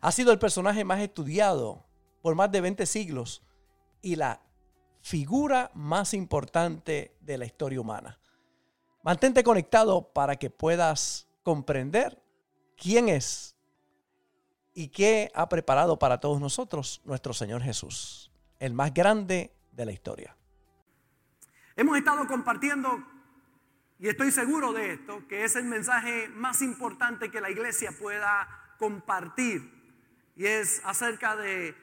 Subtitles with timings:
[0.00, 1.84] Ha sido el personaje más estudiado
[2.22, 3.42] por más de 20 siglos
[4.00, 4.40] y la
[5.02, 8.18] figura más importante de la historia humana.
[9.02, 12.22] Mantente conectado para que puedas comprender
[12.76, 13.56] quién es
[14.74, 18.30] y qué ha preparado para todos nosotros nuestro Señor Jesús,
[18.60, 20.36] el más grande de la historia.
[21.74, 23.02] Hemos estado compartiendo,
[23.98, 28.48] y estoy seguro de esto, que es el mensaje más importante que la iglesia pueda
[28.78, 29.81] compartir
[30.36, 31.74] y es acerca de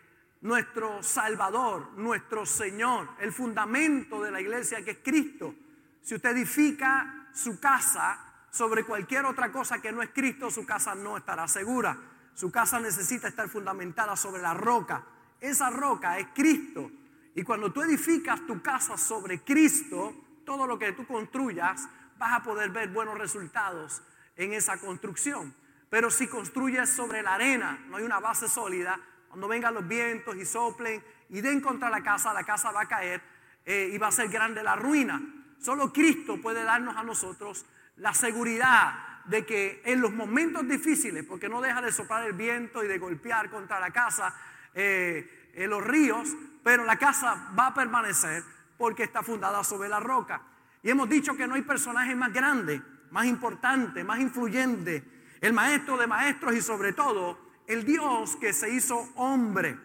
[0.41, 5.53] nuestro Salvador, nuestro Señor, el fundamento de la iglesia que es Cristo.
[6.01, 10.95] Si usted edifica su casa sobre cualquier otra cosa que no es Cristo, su casa
[10.95, 11.97] no estará segura.
[12.33, 15.03] Su casa necesita estar fundamentada sobre la roca.
[15.39, 16.89] Esa roca es Cristo.
[17.35, 20.13] Y cuando tú edificas tu casa sobre Cristo,
[20.45, 24.01] todo lo que tú construyas, vas a poder ver buenos resultados
[24.35, 25.53] en esa construcción.
[25.89, 30.35] Pero si construyes sobre la arena, no hay una base sólida, cuando vengan los vientos
[30.35, 33.21] y soplen y den contra la casa, la casa va a caer
[33.65, 35.21] eh, y va a ser grande la ruina.
[35.59, 37.65] Solo Cristo puede darnos a nosotros
[37.97, 42.83] la seguridad de que en los momentos difíciles, porque no deja de soplar el viento
[42.83, 44.33] y de golpear contra la casa
[44.73, 46.29] eh, en los ríos,
[46.63, 48.43] pero la casa va a permanecer
[48.77, 50.41] porque está fundada sobre la roca.
[50.81, 55.97] Y hemos dicho que no hay personaje más grande, más importante, más influyente el maestro
[55.97, 59.77] de maestros y sobre todo el Dios que se hizo hombre.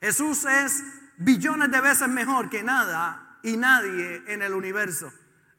[0.00, 0.84] Jesús es
[1.16, 5.12] billones de veces mejor que nada y nadie en el universo.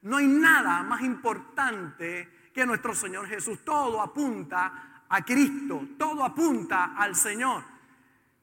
[0.03, 3.66] No hay nada más importante que nuestro Señor Jesús.
[3.66, 7.63] Todo apunta a Cristo, todo apunta al Señor.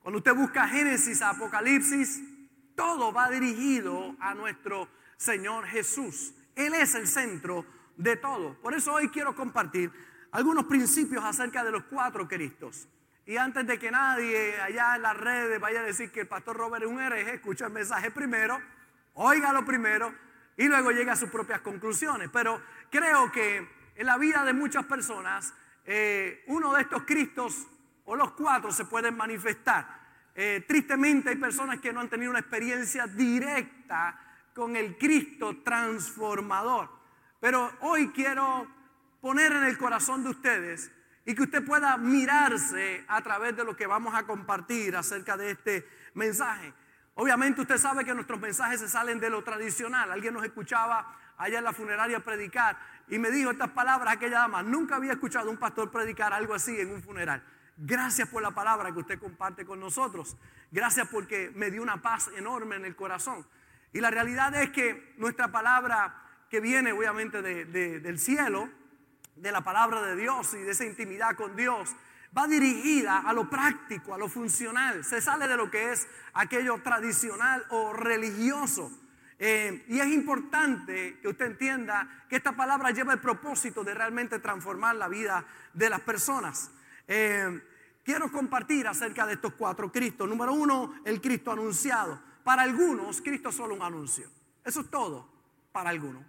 [0.02, 2.20] Cuando usted busca Génesis, Apocalipsis,
[2.74, 6.34] todo va dirigido a nuestro Señor Jesús.
[6.56, 7.64] Él es el centro
[7.96, 8.54] de todo.
[8.60, 9.92] Por eso hoy quiero compartir
[10.32, 12.88] algunos principios acerca de los cuatro Cristos.
[13.25, 16.56] Y antes de que nadie allá en las redes vaya a decir que el pastor
[16.56, 18.60] Robert es un hereje, escucha el mensaje primero,
[19.15, 20.12] óigalo primero
[20.56, 22.31] y luego llega a sus propias conclusiones.
[22.32, 22.60] Pero
[22.91, 25.54] creo que en la vida de muchas personas,
[25.84, 27.69] eh, uno de estos Cristos
[28.04, 30.00] o los cuatro se pueden manifestar.
[30.34, 34.19] Eh, tristemente hay personas que no han tenido una experiencia directa
[34.54, 36.88] con el Cristo transformador.
[37.38, 38.81] Pero hoy quiero
[39.22, 40.91] poner en el corazón de ustedes
[41.25, 45.53] y que usted pueda mirarse a través de lo que vamos a compartir acerca de
[45.53, 46.75] este mensaje.
[47.15, 50.10] Obviamente usted sabe que nuestros mensajes se salen de lo tradicional.
[50.10, 52.77] Alguien nos escuchaba allá en la funeraria predicar
[53.09, 54.65] y me dijo estas palabras aquella dama.
[54.65, 57.44] Nunca había escuchado un pastor predicar algo así en un funeral.
[57.77, 60.37] Gracias por la palabra que usted comparte con nosotros.
[60.72, 63.47] Gracias porque me dio una paz enorme en el corazón.
[63.93, 68.69] Y la realidad es que nuestra palabra que viene obviamente del cielo,
[69.37, 71.94] de la palabra de Dios y de esa intimidad con Dios
[72.37, 75.04] va dirigida a lo práctico, a lo funcional.
[75.04, 78.91] Se sale de lo que es aquello tradicional o religioso.
[79.38, 84.38] Eh, y es importante que usted entienda que esta palabra lleva el propósito de realmente
[84.38, 86.71] transformar la vida de las personas.
[87.09, 87.60] Eh,
[88.04, 90.28] quiero compartir acerca de estos cuatro Cristos.
[90.28, 92.22] Número uno, el Cristo anunciado.
[92.44, 94.31] Para algunos, Cristo es solo un anuncio.
[94.65, 95.28] Eso es todo
[95.72, 96.25] para algunos.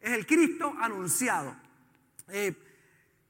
[0.00, 1.56] Es el Cristo anunciado.
[2.32, 2.54] Eh,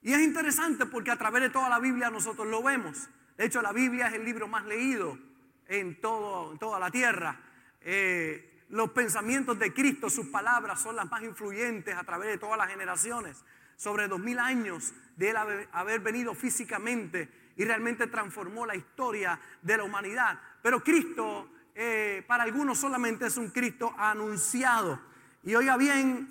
[0.03, 3.09] y es interesante porque a través de toda la Biblia nosotros lo vemos.
[3.37, 5.19] De hecho, la Biblia es el libro más leído
[5.67, 7.41] en, todo, toda la tierra.
[7.81, 12.57] Eh, los pensamientos de Cristo, sus palabras son las más influyentes a través de todas
[12.57, 13.45] las generaciones.
[13.77, 15.37] Sobre dos mil años de él
[15.73, 20.39] haber, venido físicamente y realmente transformó la historia de la humanidad.
[20.63, 25.01] Pero Cristo, eh, para algunos solamente es un Cristo anunciado.
[25.43, 26.29] Y oiga bien,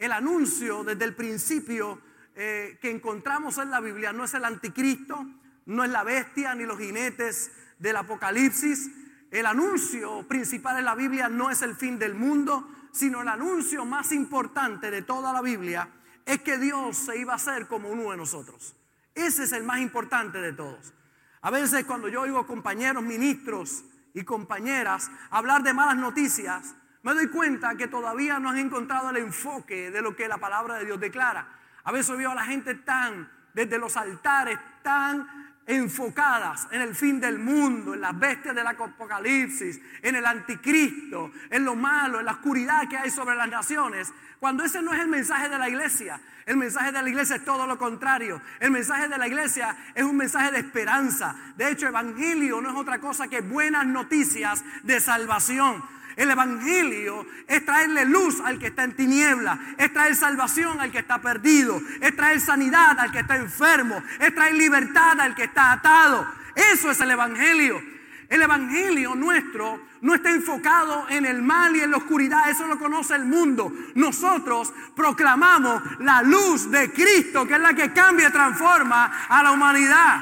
[0.00, 2.00] el anuncio desde el principio
[2.34, 5.26] eh, que encontramos en la Biblia no es el anticristo,
[5.66, 8.90] no es la bestia ni los jinetes del Apocalipsis.
[9.30, 13.84] El anuncio principal en la Biblia no es el fin del mundo, sino el anuncio
[13.84, 15.88] más importante de toda la Biblia
[16.24, 18.74] es que Dios se iba a hacer como uno de nosotros.
[19.14, 20.94] Ese es el más importante de todos.
[21.42, 27.28] A veces cuando yo oigo compañeros ministros y compañeras hablar de malas noticias, me doy
[27.28, 31.00] cuenta que todavía no han encontrado el enfoque de lo que la palabra de Dios
[31.00, 31.46] declara.
[31.84, 37.20] A veces veo a la gente tan, desde los altares, tan enfocadas en el fin
[37.20, 42.32] del mundo, en las bestias del apocalipsis, en el anticristo, en lo malo, en la
[42.32, 46.20] oscuridad que hay sobre las naciones, cuando ese no es el mensaje de la iglesia,
[46.46, 48.42] el mensaje de la iglesia es todo lo contrario.
[48.58, 51.36] El mensaje de la iglesia es un mensaje de esperanza.
[51.56, 55.80] De hecho, evangelio no es otra cosa que buenas noticias de salvación.
[56.20, 60.98] El Evangelio es traerle luz al que está en tiniebla, es traer salvación al que
[60.98, 65.72] está perdido, es traer sanidad al que está enfermo, es traer libertad al que está
[65.72, 66.30] atado.
[66.54, 67.82] Eso es el Evangelio.
[68.28, 72.78] El Evangelio nuestro no está enfocado en el mal y en la oscuridad, eso lo
[72.78, 73.72] conoce el mundo.
[73.94, 79.52] Nosotros proclamamos la luz de Cristo, que es la que cambia y transforma a la
[79.52, 80.20] humanidad.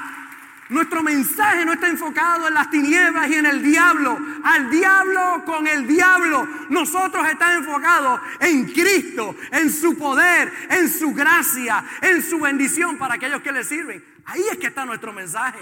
[0.69, 4.19] Nuestro mensaje no está enfocado en las tinieblas y en el diablo.
[4.44, 6.47] Al diablo con el diablo.
[6.69, 13.15] Nosotros estamos enfocados en Cristo, en su poder, en su gracia, en su bendición para
[13.15, 14.05] aquellos que le sirven.
[14.26, 15.61] Ahí es que está nuestro mensaje.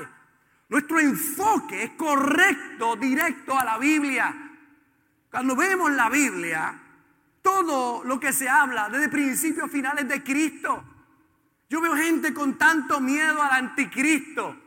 [0.69, 4.35] Nuestro enfoque es correcto, directo a la Biblia.
[5.31, 6.75] Cuando vemos la Biblia,
[7.43, 10.83] todo lo que se habla desde principios finales de Cristo.
[11.71, 14.66] Yo veo gente con tanto miedo al anticristo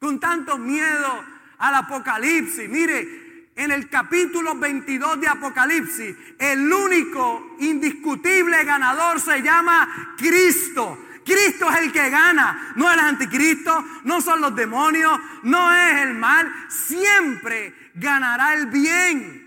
[0.00, 1.24] con tanto miedo
[1.58, 2.68] al Apocalipsis.
[2.68, 11.06] Mire, en el capítulo 22 de Apocalipsis, el único indiscutible ganador se llama Cristo.
[11.24, 16.14] Cristo es el que gana, no el anticristo, no son los demonios, no es el
[16.14, 19.44] mal, siempre ganará el bien.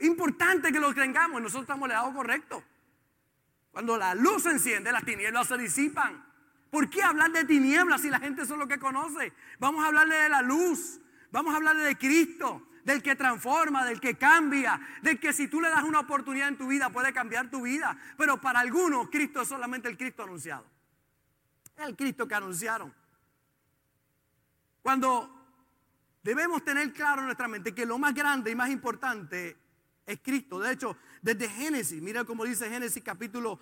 [0.00, 2.62] Importante que lo tengamos, nosotros estamos el lado correcto.
[3.72, 6.27] Cuando la luz se enciende, las tinieblas se disipan.
[6.70, 9.32] ¿Por qué hablar de tinieblas si la gente es lo que conoce?
[9.58, 11.00] Vamos a hablarle de la luz,
[11.30, 15.60] vamos a hablarle de Cristo, del que transforma, del que cambia, del que si tú
[15.60, 17.98] le das una oportunidad en tu vida puede cambiar tu vida.
[18.16, 20.66] Pero para algunos Cristo es solamente el Cristo anunciado.
[21.76, 22.92] Es el Cristo que anunciaron.
[24.82, 25.34] Cuando
[26.22, 29.56] debemos tener claro en nuestra mente que lo más grande y más importante
[30.06, 30.58] es Cristo.
[30.58, 33.58] De hecho, desde Génesis, mira cómo dice Génesis capítulo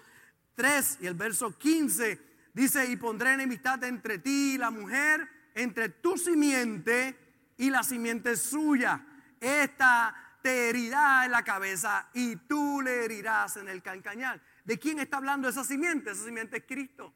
[0.54, 5.90] 3 y el verso 15 Dice, y pondré enemistad entre ti y la mujer, entre
[5.90, 7.14] tu simiente
[7.58, 8.98] y la simiente suya.
[9.38, 14.40] Esta te herirá en la cabeza y tú le herirás en el cancañal.
[14.64, 16.12] ¿De quién está hablando esa simiente?
[16.12, 17.12] Esa simiente es Cristo.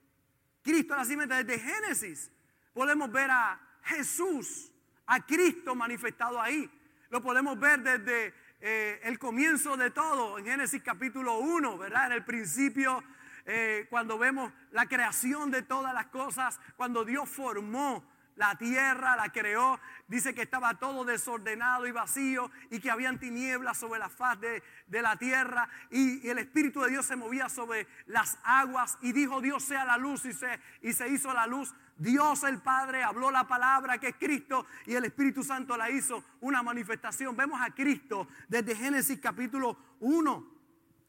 [0.63, 2.31] Cristo es la simiente desde Génesis.
[2.75, 4.71] Podemos ver a Jesús,
[5.07, 6.71] a Cristo manifestado ahí.
[7.09, 12.09] Lo podemos ver desde eh, el comienzo de todo, en Génesis capítulo 1, ¿verdad?
[12.09, 13.03] En el principio
[13.47, 18.05] eh, cuando vemos la creación de todas las cosas, cuando Dios formó
[18.41, 19.79] la tierra, la creó,
[20.09, 24.63] dice que estaba todo desordenado y vacío y que habían tinieblas sobre la faz de,
[24.89, 29.63] la tierra y, el Espíritu de Dios se movía sobre las aguas y dijo Dios
[29.63, 31.75] sea la luz y se, y se hizo la luz.
[31.99, 36.25] Dios el Padre habló la palabra que es Cristo y el Espíritu Santo la hizo
[36.41, 37.37] una manifestación.
[37.37, 40.61] Vemos a Cristo desde Génesis capítulo 1.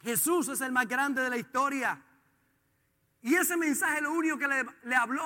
[0.03, 2.01] Jesús es el más grande de la historia.
[3.21, 5.23] Y ese mensaje lo único que le, habló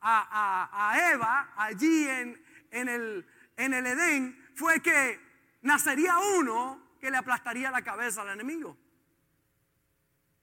[0.00, 3.26] a, Eva allí en, el
[3.56, 5.20] Edén fue que
[5.62, 8.76] nacería uno que le aplastaría la cabeza al enemigo.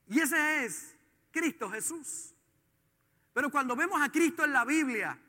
[0.08, 0.96] Y ese es
[1.32, 2.34] Cristo Jesús.
[3.34, 5.20] Pero cuando vemos a Cristo en la Biblia,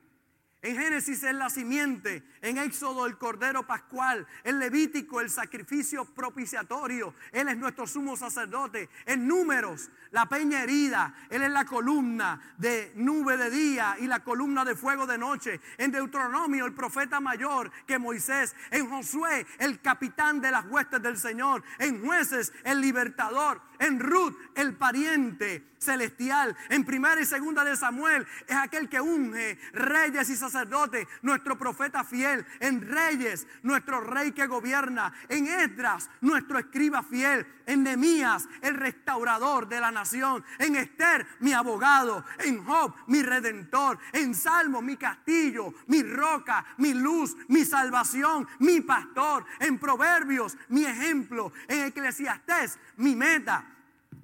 [0.61, 7.15] en Génesis es la simiente, en Éxodo el Cordero Pascual, en Levítico el sacrificio propiciatorio,
[7.31, 12.93] Él es nuestro sumo sacerdote, en Números la peña herida, Él es la columna de
[12.97, 17.71] nube de día y la columna de fuego de noche, en Deuteronomio el profeta mayor
[17.87, 23.61] que Moisés, en Josué el capitán de las huestes del Señor, en Jueces el libertador,
[23.79, 29.57] en Ruth el pariente celestial, en primera y segunda de Samuel es aquel que unge
[29.73, 30.48] reyes y sacerdotes,
[31.23, 37.83] nuestro profeta fiel, en Reyes, nuestro rey que gobierna, en Esdras, nuestro escriba fiel, en
[37.83, 44.35] Nemías, el restaurador de la nación, en Esther, mi abogado, en Job, mi redentor, en
[44.35, 51.53] Salmo, mi castillo, mi roca, mi luz, mi salvación, mi pastor, en Proverbios, mi ejemplo,
[51.69, 53.78] en Eclesiastés, mi meta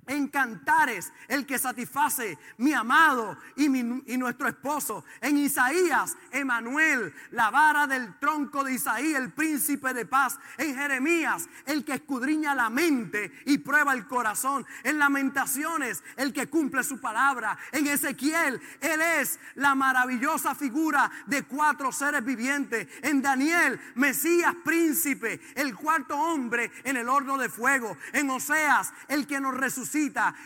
[0.07, 5.05] en Cantares, el que satisface mi amado y, y, nuestro esposo.
[5.21, 10.39] En Isaías, Emanuel, la vara del tronco de Isaí, el príncipe de paz.
[10.59, 14.67] En Jeremías, el que escudriña la mente y prueba el corazón.
[14.83, 17.57] En Lamentaciones, el que cumple su palabra.
[17.73, 22.89] En Ezequiel, él es la maravillosa figura de cuatro seres vivientes.
[23.03, 27.97] En Daniel, Mesías, príncipe, el cuarto hombre en el horno de fuego.
[28.13, 29.94] En Oseas, el que nos resucita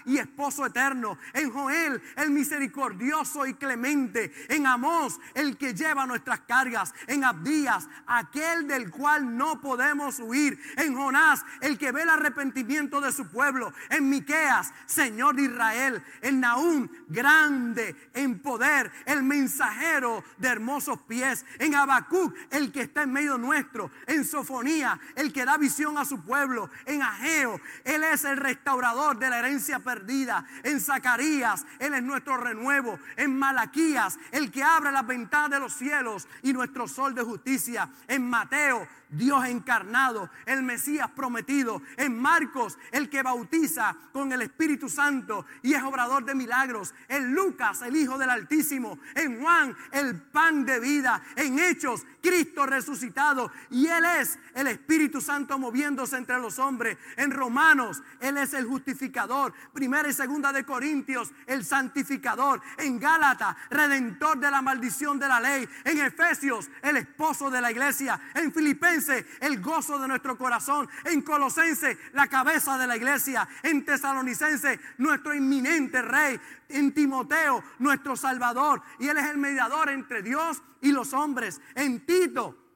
[0.05, 1.19] y esposo eterno.
[1.33, 4.33] En Joel, el misericordioso y clemente.
[4.49, 6.93] En Amós, el que lleva nuestras cargas.
[7.07, 10.61] En Abdías, aquel del cual no podemos huir.
[10.77, 13.73] En Jonás, el que ve el arrepentimiento de su pueblo.
[13.91, 16.05] En Miqueas, Señor de Israel.
[16.21, 21.45] En Naúm, grande en poder, el mensajero de hermosos pies.
[21.59, 23.91] En Habacuc, el que está en medio nuestro.
[24.07, 26.71] En Sofonía, el que da visión a su pueblo.
[26.85, 29.38] En Ageo, él es el restaurador de la
[29.83, 30.45] perdida.
[30.63, 32.99] En Zacarías, Él es nuestro renuevo.
[33.17, 37.89] En Malaquías, el que abre las ventanas de los cielos y nuestro sol de justicia.
[38.07, 41.83] En Mateo, Dios encarnado, el Mesías prometido.
[41.97, 46.95] En Marcos, el que bautiza con el Espíritu Santo y es obrador de milagros.
[47.09, 48.99] En Lucas, el Hijo del Altísimo.
[49.15, 51.23] En Juan, el pan de vida.
[51.37, 53.51] En Hechos, Cristo resucitado.
[53.71, 56.99] Y Él es el Espíritu Santo moviéndose entre los hombres.
[57.17, 59.53] En Romanos, Él es el justificador.
[59.73, 62.61] Primera y segunda de Corintios, el santificador.
[62.77, 65.69] En Gálatas, redentor de la maldición de la ley.
[65.85, 68.21] En Efesios, el esposo de la iglesia.
[68.35, 68.98] En Filipenses,
[69.41, 70.89] el gozo de nuestro corazón.
[71.05, 73.49] En Colosense, la cabeza de la iglesia.
[73.63, 76.41] En Tesalonicense, nuestro inminente rey.
[76.69, 78.83] En Timoteo, nuestro salvador.
[78.99, 81.61] Y Él es el mediador entre Dios y los hombres.
[81.75, 82.68] En Tito,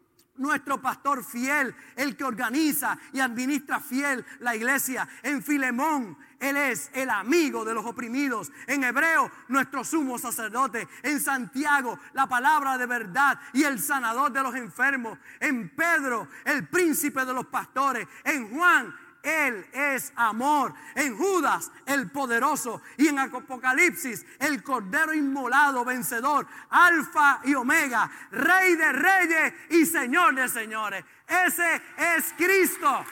[0.42, 5.08] nuestro pastor fiel, el que organiza y administra fiel la iglesia.
[5.22, 8.50] En Filemón, Él es el amigo de los oprimidos.
[8.66, 10.88] En Hebreo, nuestro sumo sacerdote.
[11.02, 15.18] En Santiago, la palabra de verdad y el sanador de los enfermos.
[15.38, 18.06] En Pedro, el príncipe de los pastores.
[18.24, 18.92] En Juan,
[19.22, 20.74] él es amor.
[20.94, 22.82] En Judas, el poderoso.
[22.96, 26.46] Y en Apocalipsis, el cordero inmolado, vencedor.
[26.70, 28.10] Alfa y Omega.
[28.30, 31.04] Rey de reyes y Señor de señores.
[31.26, 33.04] Ese es Cristo.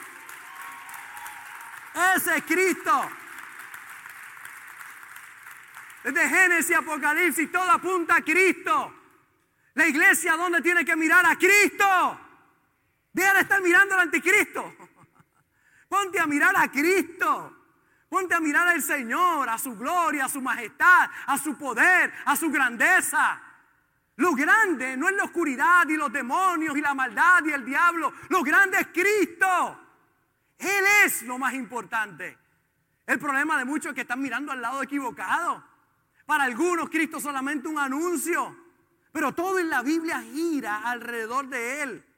[2.15, 3.09] Ese es Cristo.
[6.03, 8.95] Desde Génesis Apocalipsis todo apunta a Cristo.
[9.75, 12.19] La iglesia donde tiene que mirar a Cristo.
[13.13, 14.73] Deja de estar mirando al anticristo.
[15.91, 17.53] Ponte a mirar a Cristo.
[18.07, 22.33] Ponte a mirar al Señor, a su gloria, a su majestad, a su poder, a
[22.37, 23.41] su grandeza.
[24.15, 28.13] Lo grande no es la oscuridad y los demonios y la maldad y el diablo.
[28.29, 29.81] Lo grande es Cristo.
[30.59, 32.37] Él es lo más importante.
[33.05, 35.61] El problema de muchos es que están mirando al lado equivocado.
[36.25, 38.55] Para algunos Cristo es solamente un anuncio,
[39.11, 42.10] pero todo en la Biblia gira alrededor de Él.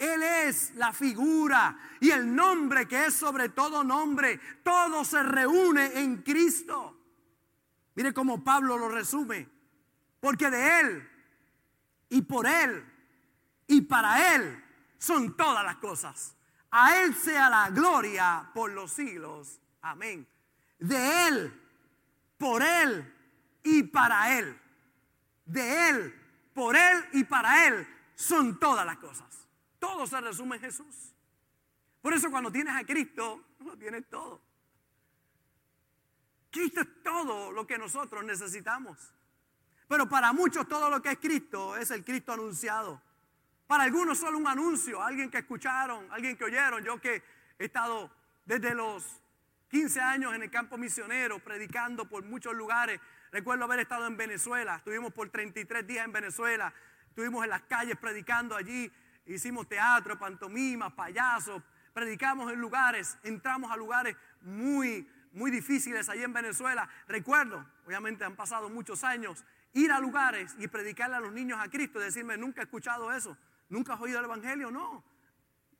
[0.00, 4.40] Él es la figura y el nombre que es sobre todo nombre.
[4.64, 6.98] Todo se reúne en Cristo.
[7.94, 9.46] Mire cómo Pablo lo resume.
[10.18, 11.10] Porque de Él
[12.08, 12.82] y por Él
[13.66, 14.64] y para Él
[14.96, 16.34] son todas las cosas.
[16.70, 19.60] A Él sea la gloria por los siglos.
[19.82, 20.26] Amén.
[20.78, 21.62] De Él,
[22.38, 23.14] por Él
[23.62, 24.58] y para Él.
[25.44, 26.14] De Él,
[26.54, 29.39] por Él y para Él son todas las cosas.
[29.80, 31.12] Todo se resume en Jesús.
[32.00, 34.40] Por eso cuando tienes a Cristo, lo tienes todo.
[36.50, 39.12] Cristo es todo lo que nosotros necesitamos.
[39.88, 43.02] Pero para muchos todo lo que es Cristo es el Cristo anunciado.
[43.66, 46.84] Para algunos solo un anuncio, alguien que escucharon, alguien que oyeron.
[46.84, 47.22] Yo que
[47.58, 48.10] he estado
[48.44, 49.20] desde los
[49.70, 53.00] 15 años en el campo misionero, predicando por muchos lugares.
[53.30, 56.74] Recuerdo haber estado en Venezuela, estuvimos por 33 días en Venezuela,
[57.08, 58.90] estuvimos en las calles predicando allí,
[59.26, 61.62] hicimos teatro, pantomima, payasos,
[61.92, 66.88] predicamos en lugares, entramos a lugares muy, muy difíciles allí en Venezuela.
[67.08, 71.68] Recuerdo, obviamente han pasado muchos años, ir a lugares y predicarle a los niños a
[71.68, 73.36] Cristo y decirme, nunca he escuchado eso,
[73.68, 75.04] nunca has oído el Evangelio, no.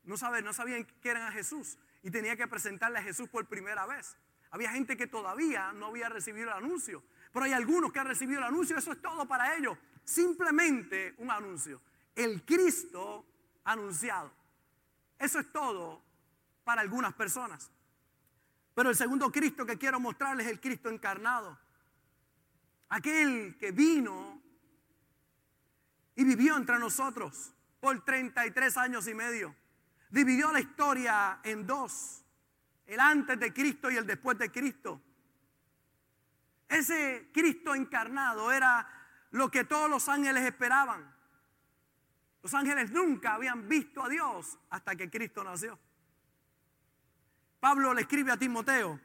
[0.04, 3.46] No, saben, no sabían que eran a Jesús y tenía que presentarle a Jesús por
[3.46, 4.16] primera vez.
[4.50, 8.40] Había gente que todavía no había recibido el anuncio, pero hay algunos que han recibido
[8.40, 11.80] el anuncio, eso es todo para ellos, simplemente un anuncio.
[12.14, 13.26] El Cristo
[13.64, 14.32] anunciado.
[15.18, 16.02] Eso es todo
[16.64, 17.70] para algunas personas.
[18.74, 21.58] Pero el segundo Cristo que quiero mostrarles es el Cristo encarnado.
[22.88, 24.40] Aquel que vino
[26.14, 29.54] y vivió entre nosotros por 33 años y medio.
[30.10, 32.24] Dividió la historia en dos.
[32.86, 35.00] El antes de Cristo y el después de Cristo.
[36.68, 38.86] Ese Cristo encarnado era
[39.30, 41.14] lo que todos los ángeles esperaban.
[42.42, 45.78] Los ángeles nunca habían visto a Dios hasta que Cristo nació.
[47.58, 48.98] Pablo le escribe a Timoteo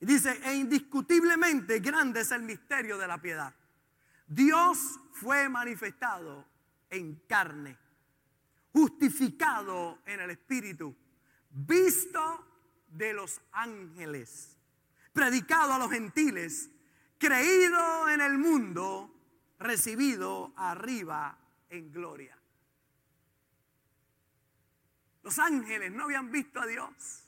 [0.00, 3.52] y dice, e indiscutiblemente grande es el misterio de la piedad.
[4.28, 6.46] Dios fue manifestado
[6.88, 7.76] en carne,
[8.72, 10.94] justificado en el Espíritu,
[11.50, 12.46] visto
[12.86, 14.56] de los ángeles,
[15.12, 16.70] predicado a los gentiles,
[17.18, 19.12] creído en el mundo,
[19.58, 21.36] recibido arriba
[21.70, 22.36] en gloria.
[25.22, 27.24] Los ángeles no habían visto a Dios.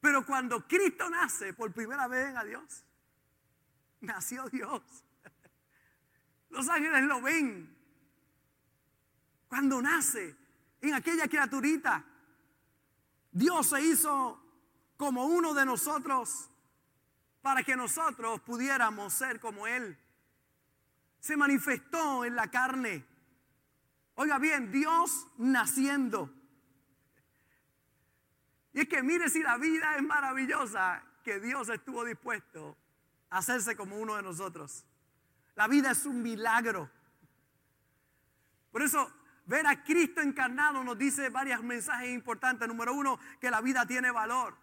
[0.00, 2.84] Pero cuando Cristo nace por primera vez a Dios,
[4.00, 4.82] nació Dios.
[6.50, 7.76] Los ángeles lo ven.
[9.48, 10.36] Cuando nace
[10.80, 12.04] en aquella criaturita,
[13.32, 14.42] Dios se hizo
[14.96, 16.48] como uno de nosotros
[17.42, 19.98] para que nosotros pudiéramos ser como Él.
[21.20, 23.04] Se manifestó en la carne.
[24.16, 26.32] Oiga bien, Dios naciendo.
[28.72, 32.76] Y es que mire si la vida es maravillosa, que Dios estuvo dispuesto
[33.30, 34.86] a hacerse como uno de nosotros.
[35.54, 36.90] La vida es un milagro.
[38.70, 39.10] Por eso,
[39.44, 42.66] ver a Cristo encarnado nos dice varios mensajes importantes.
[42.68, 44.56] Número uno, que la vida tiene valor,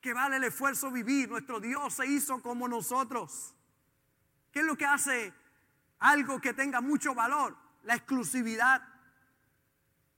[0.00, 1.28] que vale el esfuerzo vivir.
[1.28, 3.54] Nuestro Dios se hizo como nosotros.
[4.52, 5.32] ¿Qué es lo que hace
[5.98, 7.63] algo que tenga mucho valor?
[7.84, 8.82] La exclusividad.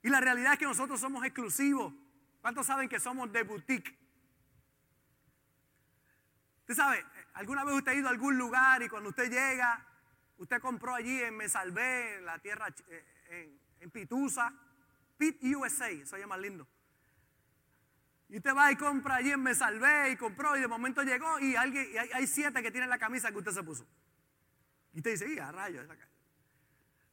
[0.03, 1.93] Y la realidad es que nosotros somos exclusivos.
[2.41, 3.99] ¿Cuántos saben que somos de boutique?
[6.61, 7.05] Usted sabe,
[7.35, 9.87] alguna vez usted ha ido a algún lugar y cuando usted llega,
[10.37, 14.53] usted compró allí en Me Salvé, en la tierra, eh, en, Pitusa,
[15.17, 16.67] Pit USA, eso llama lindo.
[18.29, 21.39] Y usted va y compra allí en Me Salvé y compró y de momento llegó
[21.39, 23.87] y, alguien, hay, siete que tienen la camisa que usted se puso.
[24.93, 25.97] Y usted dice, y a rayos, esa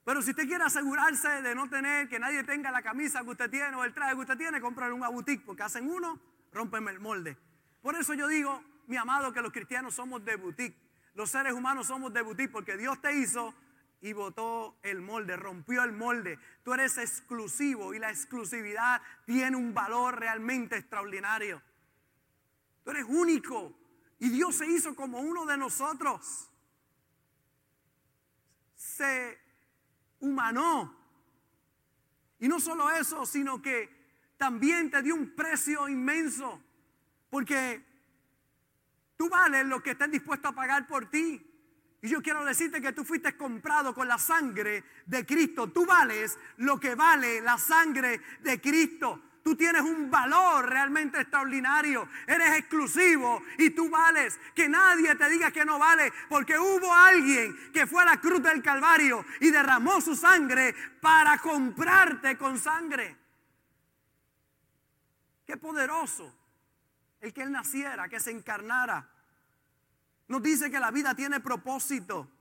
[0.03, 3.49] pero si usted quiere asegurarse de no tener que nadie tenga la camisa que usted
[3.49, 6.19] tiene o el traje que usted tiene, comprar una boutique, porque hacen uno,
[6.51, 7.37] rompen el molde.
[7.81, 10.77] Por eso yo digo, mi amado, que los cristianos somos de boutique.
[11.13, 13.53] Los seres humanos somos de boutique porque Dios te hizo
[14.01, 16.37] y botó el molde, rompió el molde.
[16.63, 21.61] Tú eres exclusivo y la exclusividad tiene un valor realmente extraordinario.
[22.83, 23.73] Tú eres único
[24.19, 26.49] y Dios se hizo como uno de nosotros.
[28.75, 29.42] Se
[30.23, 30.95] humanó.
[32.39, 33.89] Y no solo eso, sino que
[34.37, 36.61] también te dio un precio inmenso.
[37.29, 37.83] Porque
[39.15, 41.45] tú vales lo que estén dispuestos a pagar por ti.
[42.01, 45.71] Y yo quiero decirte que tú fuiste comprado con la sangre de Cristo.
[45.71, 49.21] Tú vales lo que vale la sangre de Cristo.
[49.43, 52.07] Tú tienes un valor realmente extraordinario.
[52.25, 54.39] Eres exclusivo y tú vales.
[54.55, 56.13] Que nadie te diga que no vale.
[56.29, 61.37] Porque hubo alguien que fue a la cruz del Calvario y derramó su sangre para
[61.39, 63.17] comprarte con sangre.
[65.45, 66.33] Qué poderoso
[67.19, 69.09] el que Él naciera, que se encarnara.
[70.29, 72.31] Nos dice que la vida tiene propósito.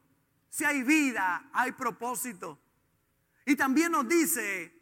[0.49, 2.61] Si hay vida, hay propósito.
[3.45, 4.82] Y también nos dice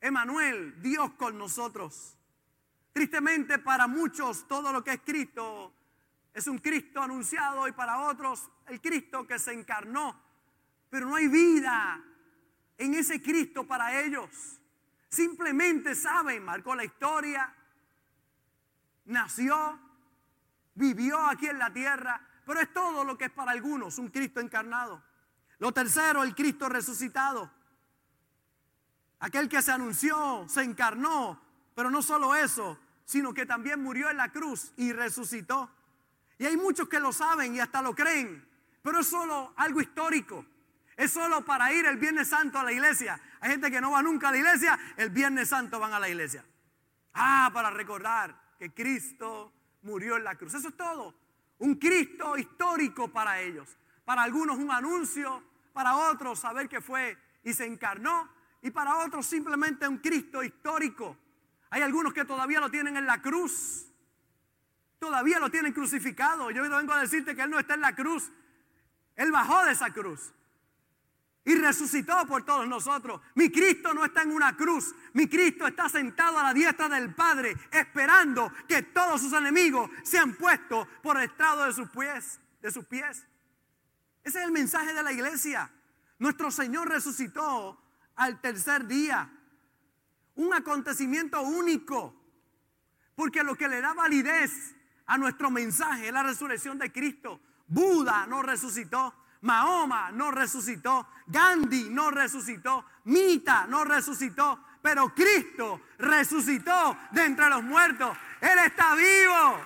[0.00, 2.16] Emanuel, Dios con nosotros.
[2.92, 5.74] Tristemente para muchos todo lo que es Cristo
[6.32, 10.20] es un Cristo anunciado y para otros el Cristo que se encarnó.
[10.88, 12.02] Pero no hay vida
[12.78, 14.60] en ese Cristo para ellos.
[15.08, 17.52] Simplemente saben, marcó la historia,
[19.06, 19.78] nació,
[20.74, 24.40] vivió aquí en la tierra, pero es todo lo que es para algunos, un Cristo
[24.40, 25.02] encarnado.
[25.58, 27.50] Lo tercero, el Cristo resucitado.
[29.20, 31.40] Aquel que se anunció, se encarnó,
[31.74, 35.70] pero no solo eso, sino que también murió en la cruz y resucitó.
[36.38, 38.46] Y hay muchos que lo saben y hasta lo creen,
[38.82, 40.46] pero es solo algo histórico.
[40.96, 43.20] Es solo para ir el Viernes Santo a la iglesia.
[43.40, 46.08] Hay gente que no va nunca a la iglesia, el Viernes Santo van a la
[46.08, 46.44] iglesia.
[47.12, 49.52] Ah, para recordar que Cristo
[49.82, 50.54] murió en la cruz.
[50.54, 51.14] Eso es todo.
[51.58, 53.76] Un Cristo histórico para ellos.
[54.04, 58.28] Para algunos un anuncio, para otros saber que fue y se encarnó
[58.62, 61.16] y para otros simplemente un Cristo histórico.
[61.70, 63.86] Hay algunos que todavía lo tienen en la cruz.
[64.98, 66.50] Todavía lo tienen crucificado.
[66.50, 68.30] Yo vengo a decirte que Él no está en la cruz.
[69.16, 70.32] Él bajó de esa cruz.
[71.44, 73.20] Y resucitó por todos nosotros.
[73.34, 74.94] Mi Cristo no está en una cruz.
[75.14, 80.34] Mi Cristo está sentado a la diestra del Padre, esperando que todos sus enemigos sean
[80.34, 82.38] puestos por el estrado de sus pies.
[82.60, 83.26] De sus pies.
[84.22, 85.72] Ese es el mensaje de la iglesia.
[86.18, 87.80] Nuestro Señor resucitó
[88.20, 89.30] al tercer día.
[90.36, 92.14] Un acontecimiento único.
[93.14, 94.74] Porque lo que le da validez
[95.06, 97.40] a nuestro mensaje es la resurrección de Cristo.
[97.66, 99.14] Buda no resucitó.
[99.40, 101.08] Mahoma no resucitó.
[101.26, 102.84] Gandhi no resucitó.
[103.04, 104.64] Mita no resucitó.
[104.82, 108.16] Pero Cristo resucitó de entre los muertos.
[108.42, 109.60] Él está vivo.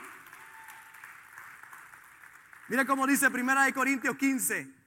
[2.69, 4.84] Mira cómo dice Primera de Corintios 15.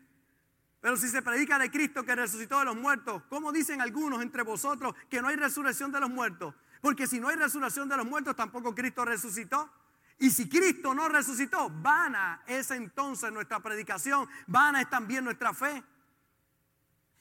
[0.87, 4.41] Pero si se predica de Cristo que resucitó de los muertos, ¿cómo dicen algunos entre
[4.41, 6.55] vosotros que no hay resurrección de los muertos?
[6.79, 9.69] Porque si no hay resurrección de los muertos, tampoco Cristo resucitó.
[10.17, 15.83] Y si Cristo no resucitó, vana es entonces nuestra predicación, vana es también nuestra fe.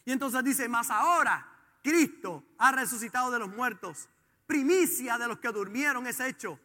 [0.05, 1.45] Y entonces dice, más ahora
[1.83, 4.09] Cristo ha resucitado de los muertos,
[4.47, 6.61] primicia de los que durmieron es hecho.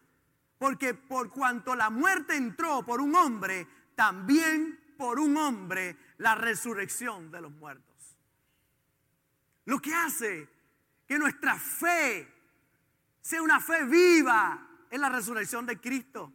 [0.59, 7.31] Porque por cuanto la muerte entró por un hombre, también por un hombre la resurrección
[7.31, 8.15] de los muertos.
[9.65, 10.47] Lo que hace
[11.07, 12.31] que nuestra fe
[13.19, 16.31] sea una fe viva en la resurrección de Cristo.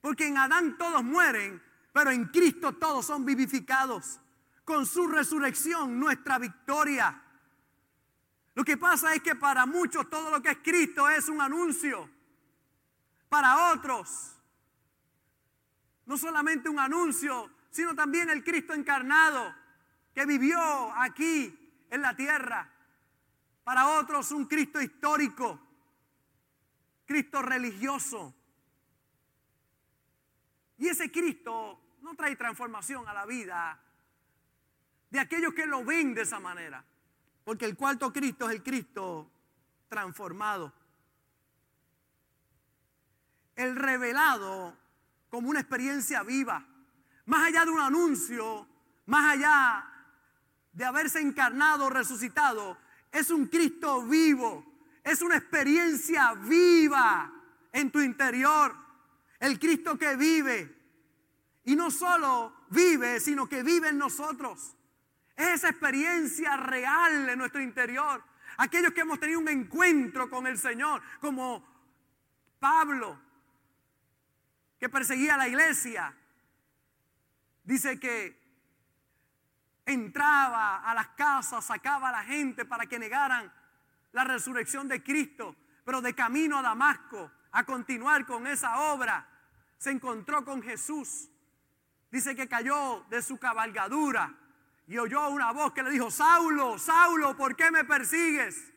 [0.00, 1.60] Porque en Adán todos mueren,
[1.92, 4.20] pero en Cristo todos son vivificados.
[4.64, 7.20] Con su resurrección nuestra victoria.
[8.54, 12.08] Lo que pasa es que para muchos todo lo que es Cristo es un anuncio.
[13.28, 14.36] Para otros,
[16.06, 19.54] no solamente un anuncio, sino también el Cristo encarnado
[20.14, 20.58] que vivió
[20.96, 22.70] aquí en la tierra.
[23.64, 25.60] Para otros un Cristo histórico,
[27.06, 28.34] Cristo religioso.
[30.78, 33.80] Y ese Cristo no trae transformación a la vida
[35.10, 36.84] de aquellos que lo ven de esa manera.
[37.44, 39.30] Porque el cuarto Cristo es el Cristo
[39.88, 40.72] transformado.
[43.56, 44.76] El revelado
[45.30, 46.64] como una experiencia viva.
[47.28, 48.66] Más allá de un anuncio,
[49.04, 49.86] más allá
[50.72, 52.78] de haberse encarnado, resucitado,
[53.12, 54.64] es un Cristo vivo,
[55.04, 57.30] es una experiencia viva
[57.70, 58.74] en tu interior.
[59.38, 60.74] El Cristo que vive.
[61.64, 64.74] Y no solo vive, sino que vive en nosotros.
[65.36, 68.24] Es esa experiencia real en nuestro interior.
[68.56, 71.62] Aquellos que hemos tenido un encuentro con el Señor, como
[72.58, 73.20] Pablo,
[74.80, 76.14] que perseguía a la iglesia,
[77.68, 78.34] Dice que
[79.84, 83.52] entraba a las casas, sacaba a la gente para que negaran
[84.12, 85.54] la resurrección de Cristo,
[85.84, 89.28] pero de camino a Damasco, a continuar con esa obra,
[89.76, 91.28] se encontró con Jesús.
[92.10, 94.34] Dice que cayó de su cabalgadura
[94.86, 98.72] y oyó una voz que le dijo, Saulo, Saulo, ¿por qué me persigues?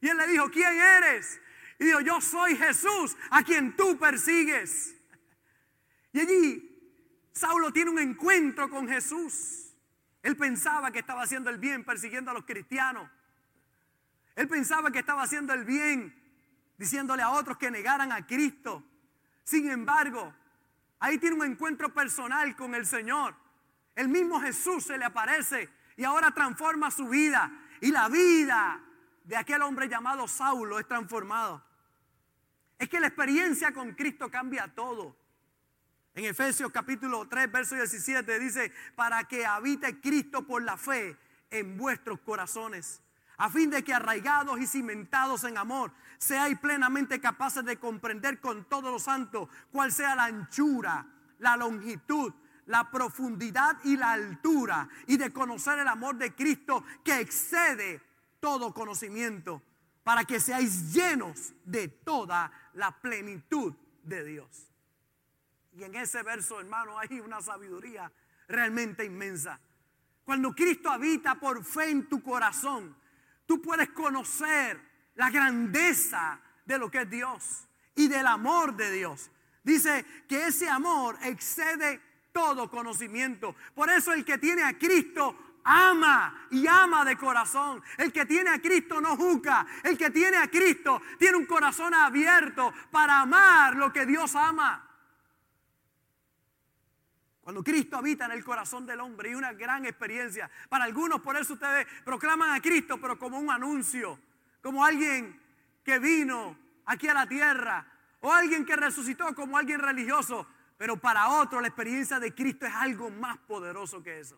[0.00, 1.40] Y él le dijo, ¿quién eres?
[1.80, 4.94] Y dijo, yo soy Jesús, a quien tú persigues.
[6.12, 6.75] Y allí
[7.36, 9.74] Saulo tiene un encuentro con Jesús.
[10.22, 13.10] Él pensaba que estaba haciendo el bien persiguiendo a los cristianos.
[14.34, 16.14] Él pensaba que estaba haciendo el bien
[16.78, 18.82] diciéndole a otros que negaran a Cristo.
[19.44, 20.34] Sin embargo,
[20.98, 23.34] ahí tiene un encuentro personal con el Señor.
[23.94, 25.68] El mismo Jesús se le aparece
[25.98, 27.52] y ahora transforma su vida.
[27.82, 28.82] Y la vida
[29.24, 31.62] de aquel hombre llamado Saulo es transformado.
[32.78, 35.25] Es que la experiencia con Cristo cambia todo.
[36.16, 41.14] En Efesios capítulo 3, verso 17 dice, para que habite Cristo por la fe
[41.50, 43.02] en vuestros corazones,
[43.36, 48.64] a fin de que arraigados y cimentados en amor, seáis plenamente capaces de comprender con
[48.64, 51.06] todos los santos cuál sea la anchura,
[51.38, 52.32] la longitud,
[52.64, 58.00] la profundidad y la altura, y de conocer el amor de Cristo que excede
[58.40, 59.62] todo conocimiento,
[60.02, 64.75] para que seáis llenos de toda la plenitud de Dios.
[65.76, 68.10] Y en ese verso, hermano, hay una sabiduría
[68.48, 69.60] realmente inmensa.
[70.24, 72.96] Cuando Cristo habita por fe en tu corazón,
[73.44, 74.80] tú puedes conocer
[75.16, 79.30] la grandeza de lo que es Dios y del amor de Dios.
[79.62, 82.00] Dice que ese amor excede
[82.32, 83.54] todo conocimiento.
[83.74, 87.82] Por eso el que tiene a Cristo ama y ama de corazón.
[87.98, 89.66] El que tiene a Cristo no juzga.
[89.82, 94.85] El que tiene a Cristo tiene un corazón abierto para amar lo que Dios ama.
[97.46, 100.50] Cuando Cristo habita en el corazón del hombre y una gran experiencia.
[100.68, 104.18] Para algunos por eso ustedes proclaman a Cristo, pero como un anuncio,
[104.60, 105.40] como alguien
[105.84, 107.86] que vino aquí a la tierra,
[108.18, 110.44] o alguien que resucitó como alguien religioso.
[110.76, 114.36] Pero para otros la experiencia de Cristo es algo más poderoso que eso.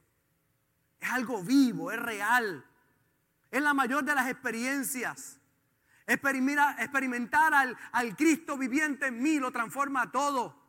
[1.00, 2.62] Es algo vivo, es real.
[3.50, 5.40] Es la mayor de las experiencias.
[6.06, 10.67] Experimentar al, al Cristo viviente en mí lo transforma todo.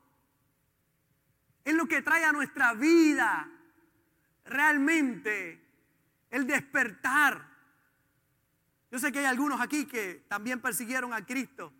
[1.64, 3.50] Es lo que trae a nuestra vida
[4.46, 5.62] realmente
[6.30, 7.48] el despertar.
[8.92, 11.72] Yo sé que hay algunos aquí que también persiguieron a Cristo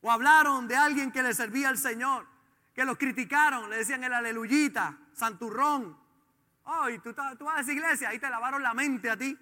[0.00, 2.26] o hablaron de alguien que le servía al Señor,
[2.74, 5.98] que los criticaron, le decían el aleluyita, santurrón.
[6.64, 9.36] Oh, tú, tú vas a esa iglesia, ahí te lavaron la mente a ti.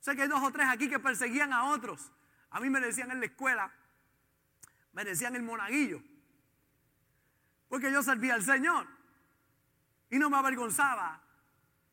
[0.00, 2.10] Sé que hay dos o tres aquí que perseguían a otros.
[2.50, 3.72] A mí me decían en la escuela,
[4.92, 6.02] me decían el monaguillo.
[7.74, 8.86] Porque yo servía al Señor.
[10.08, 11.20] Y no me avergonzaba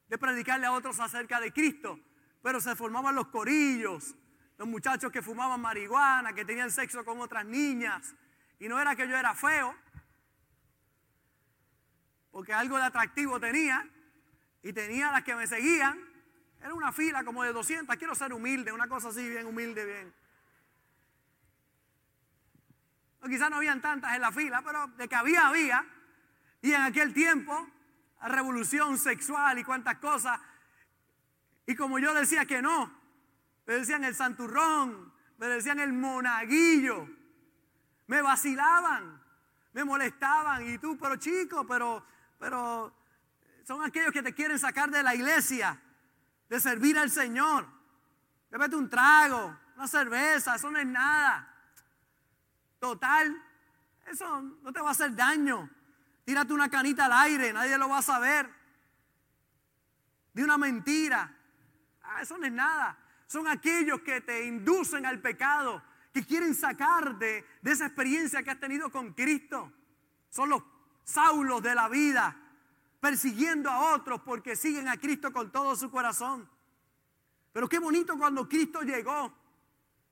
[0.07, 1.99] de predicarle a otros acerca de Cristo.
[2.43, 4.15] Pero se formaban los corillos,
[4.59, 8.13] los muchachos que fumaban marihuana, que tenían sexo con otras niñas,
[8.59, 9.75] Y no era que yo era feo,
[12.29, 13.83] porque algo de atractivo tenía,
[14.61, 15.99] y tenía las que me seguían.
[16.59, 20.13] Era una fila como de 200, quiero ser humilde, una cosa así, bien humilde, bien.
[23.21, 25.85] O quizás no habían tantas en la fila, pero de que había, había.
[26.61, 27.67] Y en aquel tiempo,
[28.21, 30.39] revolución sexual y cuantas cosas.
[31.65, 32.91] Y como yo decía que no,
[33.65, 37.07] me decían el santurrón, me decían el monaguillo,
[38.07, 39.21] me vacilaban,
[39.73, 40.67] me molestaban.
[40.67, 42.05] Y tú, pero chico, pero,
[42.39, 42.93] pero
[43.63, 45.79] son aquellos que te quieren sacar de la iglesia,
[46.49, 47.65] de servir al Señor.
[48.49, 51.50] Bébete un trago, una cerveza, eso no es nada.
[52.81, 53.39] Total,
[54.07, 55.69] eso no te va a hacer daño.
[56.25, 58.49] Tírate una canita al aire, nadie lo va a saber.
[60.33, 61.31] De una mentira.
[62.01, 62.97] Ah, eso no es nada.
[63.27, 68.59] Son aquellos que te inducen al pecado, que quieren sacarte de esa experiencia que has
[68.59, 69.71] tenido con Cristo.
[70.31, 70.63] Son los
[71.03, 72.35] saulos de la vida,
[72.99, 76.49] persiguiendo a otros porque siguen a Cristo con todo su corazón.
[77.53, 79.31] Pero qué bonito cuando Cristo llegó.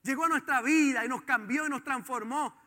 [0.02, 2.59] Llegó a nuestra vida y nos cambió y nos transformó.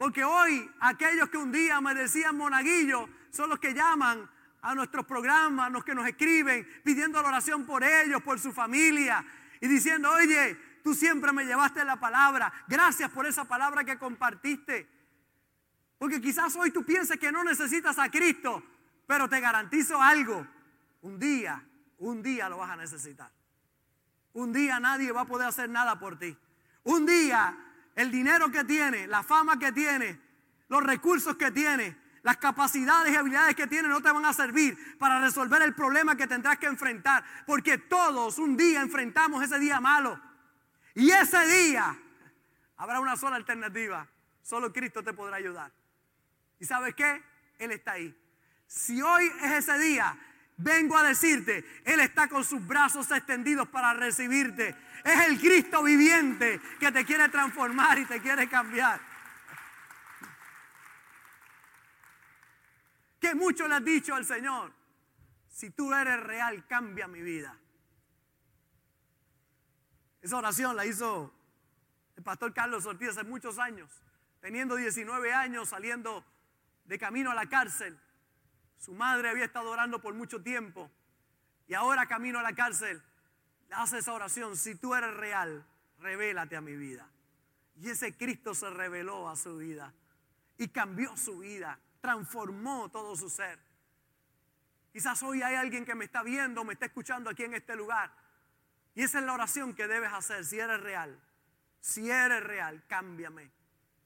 [0.00, 4.30] Porque hoy aquellos que un día me decían monaguillo son los que llaman
[4.62, 9.22] a nuestros programas, los que nos escriben pidiendo la oración por ellos, por su familia
[9.60, 14.88] y diciendo, oye, tú siempre me llevaste la palabra, gracias por esa palabra que compartiste.
[15.98, 18.62] Porque quizás hoy tú pienses que no necesitas a Cristo,
[19.06, 20.46] pero te garantizo algo,
[21.02, 21.62] un día,
[21.98, 23.30] un día lo vas a necesitar.
[24.32, 26.34] Un día nadie va a poder hacer nada por ti.
[26.84, 27.69] Un día
[28.00, 30.18] el dinero que tiene, la fama que tiene,
[30.68, 34.98] los recursos que tiene, las capacidades y habilidades que tiene no te van a servir
[34.98, 37.24] para resolver el problema que tendrás que enfrentar.
[37.46, 40.20] Porque todos un día enfrentamos ese día malo.
[40.94, 41.98] Y ese día
[42.76, 44.06] habrá una sola alternativa.
[44.42, 45.72] Solo Cristo te podrá ayudar.
[46.58, 47.22] ¿Y sabes qué?
[47.58, 48.14] Él está ahí.
[48.66, 50.18] Si hoy es ese día,
[50.62, 56.60] vengo a decirte, Él está con sus brazos extendidos para recibirte es el Cristo viviente
[56.78, 59.00] que te quiere transformar y te quiere cambiar.
[63.20, 64.72] Que mucho le has dicho al Señor,
[65.48, 67.56] si tú eres real, cambia mi vida.
[70.22, 71.32] Esa oración la hizo
[72.16, 73.90] el pastor Carlos Ortiz hace muchos años,
[74.40, 76.24] teniendo 19 años, saliendo
[76.84, 77.98] de camino a la cárcel.
[78.80, 80.90] Su madre había estado orando por mucho tiempo
[81.68, 83.00] y ahora camino a la cárcel
[83.72, 84.56] Haz esa oración.
[84.56, 85.64] Si tú eres real,
[85.98, 87.08] revélate a mi vida.
[87.80, 89.94] Y ese Cristo se reveló a su vida
[90.58, 93.58] y cambió su vida, transformó todo su ser.
[94.92, 98.12] Quizás hoy hay alguien que me está viendo, me está escuchando aquí en este lugar.
[98.94, 101.18] Y esa es la oración que debes hacer si eres real.
[101.80, 103.50] Si eres real, cámbiame,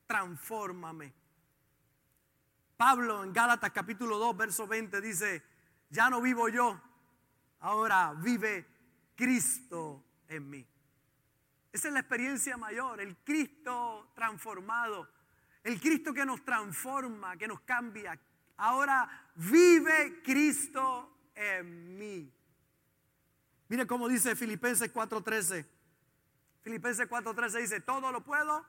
[0.06, 1.12] transfórmame.
[2.76, 5.42] Pablo en Gálatas capítulo 2, verso 20 dice,
[5.90, 6.80] ya no vivo yo,
[7.60, 8.66] ahora vive
[9.14, 10.66] Cristo en mí.
[11.72, 15.08] Esa es la experiencia mayor, el Cristo transformado,
[15.62, 18.18] el Cristo que nos transforma, que nos cambia.
[18.56, 22.32] Ahora vive Cristo en mí.
[23.68, 25.66] Mire cómo dice Filipenses 4:13.
[26.62, 28.64] Filipenses 4:13 dice, todo lo puedo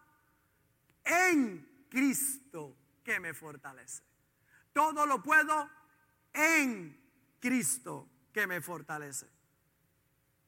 [1.03, 4.03] en Cristo que me fortalece.
[4.73, 5.69] Todo lo puedo
[6.33, 6.99] en
[7.39, 9.29] Cristo que me fortalece.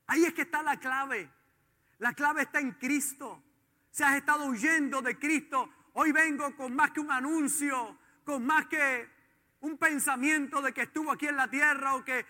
[0.07, 1.31] Ahí es que está la clave.
[1.99, 3.43] La clave está en Cristo.
[3.91, 8.65] Si has estado huyendo de Cristo, hoy vengo con más que un anuncio, con más
[8.65, 9.07] que
[9.61, 12.25] un pensamiento de que estuvo aquí en la tierra o que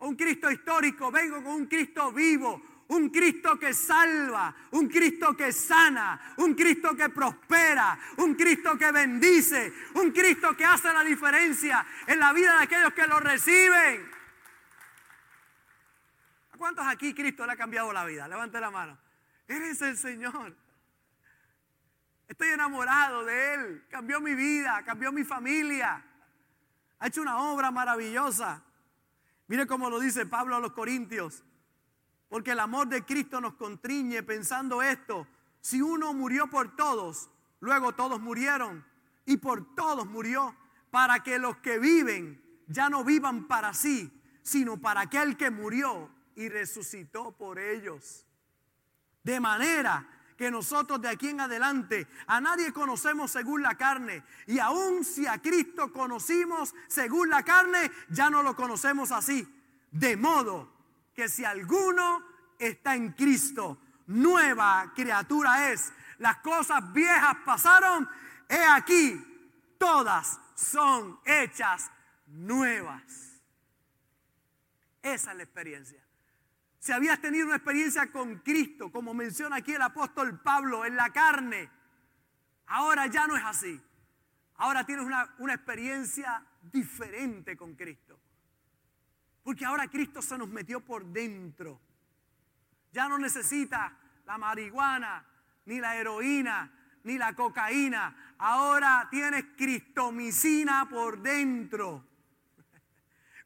[0.00, 1.10] un Cristo histórico.
[1.10, 6.96] Vengo con un Cristo vivo, un Cristo que salva, un Cristo que sana, un Cristo
[6.96, 12.56] que prospera, un Cristo que bendice, un Cristo que hace la diferencia en la vida
[12.56, 14.10] de aquellos que lo reciben.
[16.56, 18.26] ¿Cuántos aquí Cristo le ha cambiado la vida?
[18.26, 18.98] Levante la mano.
[19.46, 20.56] Él es el Señor.
[22.26, 23.86] Estoy enamorado de Él.
[23.88, 26.04] Cambió mi vida, cambió mi familia.
[26.98, 28.62] Ha hecho una obra maravillosa.
[29.46, 31.44] Mire cómo lo dice Pablo a los Corintios.
[32.28, 35.26] Porque el amor de Cristo nos contriñe pensando esto.
[35.60, 38.84] Si uno murió por todos, luego todos murieron.
[39.24, 40.54] Y por todos murió.
[40.90, 44.12] Para que los que viven ya no vivan para sí,
[44.42, 48.24] sino para aquel que murió y resucitó por ellos.
[49.22, 54.22] De manera que nosotros de aquí en adelante a nadie conocemos según la carne.
[54.46, 59.46] Y aun si a Cristo conocimos según la carne, ya no lo conocemos así.
[59.90, 60.77] De modo
[61.18, 62.24] que si alguno
[62.60, 63.76] está en Cristo,
[64.06, 65.92] nueva criatura es.
[66.18, 68.08] Las cosas viejas pasaron
[68.48, 71.90] he aquí, todas son hechas
[72.28, 73.02] nuevas.
[75.02, 76.00] Esa es la experiencia.
[76.78, 81.10] Si habías tenido una experiencia con Cristo, como menciona aquí el apóstol Pablo, en la
[81.12, 81.68] carne,
[82.66, 83.82] ahora ya no es así.
[84.54, 88.20] Ahora tienes una, una experiencia diferente con Cristo.
[89.48, 91.80] Porque ahora Cristo se nos metió por dentro.
[92.92, 95.24] Ya no necesita la marihuana,
[95.64, 96.70] ni la heroína,
[97.04, 98.34] ni la cocaína.
[98.36, 102.06] Ahora tienes cristomicina por dentro.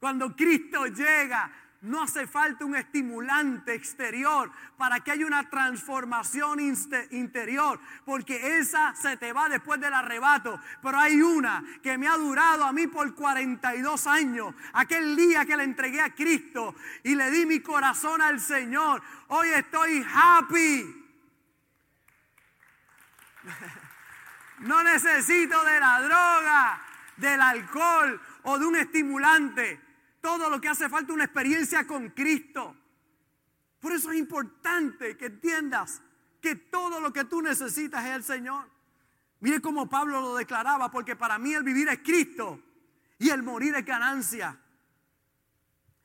[0.00, 7.80] Cuando Cristo llega, no hace falta un estimulante exterior para que haya una transformación interior,
[8.04, 10.60] porque esa se te va después del arrebato.
[10.80, 15.56] Pero hay una que me ha durado a mí por 42 años, aquel día que
[15.56, 19.02] le entregué a Cristo y le di mi corazón al Señor.
[19.28, 20.98] Hoy estoy happy.
[24.60, 26.82] No necesito de la droga,
[27.16, 29.91] del alcohol o de un estimulante
[30.22, 32.74] todo lo que hace falta una experiencia con Cristo.
[33.80, 36.00] Por eso es importante que entiendas
[36.40, 38.70] que todo lo que tú necesitas es el Señor.
[39.40, 42.62] Mire cómo Pablo lo declaraba, porque para mí el vivir es Cristo
[43.18, 44.58] y el morir es ganancia.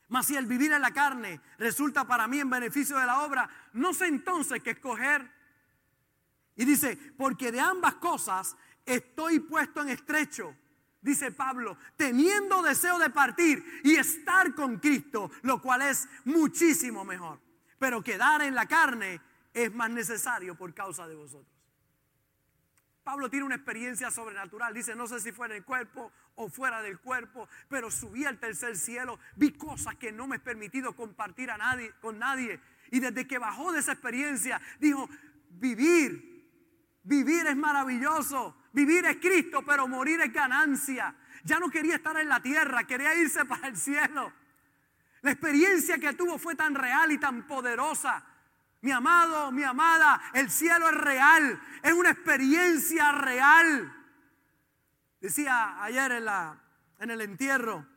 [0.09, 3.47] Mas si el vivir en la carne resulta para mí en beneficio de la obra,
[3.73, 5.31] no sé entonces qué escoger.
[6.55, 10.55] Y dice, porque de ambas cosas estoy puesto en estrecho
[11.07, 17.39] dice Pablo, teniendo deseo de partir y estar con Cristo, lo cual es muchísimo mejor.
[17.79, 19.21] Pero quedar en la carne
[19.53, 21.57] es más necesario por causa de vosotros.
[23.03, 24.73] Pablo tiene una experiencia sobrenatural.
[24.73, 28.37] Dice, no sé si fuera en el cuerpo o fuera del cuerpo, pero subí al
[28.37, 32.59] tercer cielo, vi cosas que no me he permitido compartir a nadie, con nadie.
[32.91, 35.09] Y desde que bajó de esa experiencia, dijo,
[35.51, 36.36] vivir,
[37.07, 38.55] vivir es maravilloso.
[38.73, 41.15] Vivir es Cristo, pero morir es ganancia.
[41.43, 44.31] Ya no quería estar en la tierra, quería irse para el cielo.
[45.21, 48.23] La experiencia que tuvo fue tan real y tan poderosa.
[48.81, 53.93] Mi amado, mi amada, el cielo es real, es una experiencia real.
[55.19, 56.61] Decía ayer en, la,
[56.99, 57.87] en el entierro,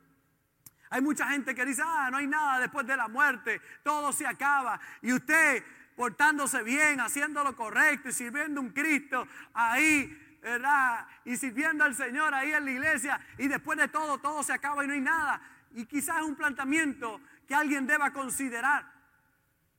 [0.88, 4.26] hay mucha gente que dice, ah, no hay nada después de la muerte, todo se
[4.26, 4.80] acaba.
[5.02, 5.62] Y usted
[6.00, 11.06] portándose bien, haciendo lo correcto y sirviendo un Cristo ahí ¿verdad?
[11.26, 14.82] Y sirviendo al Señor ahí en la iglesia y después de todo, todo se acaba
[14.82, 15.42] y no hay nada.
[15.74, 18.90] Y quizás es un planteamiento que alguien deba considerar.